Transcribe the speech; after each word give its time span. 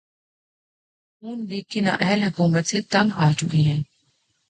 نون 1.23 1.39
league 1.49 1.65
کی 1.71 1.79
نااہل 1.79 2.21
حکومت 2.23 2.65
سے 2.67 2.77
تنگ 2.91 3.09
آچکے 3.25 3.61
ہیں 3.61 3.81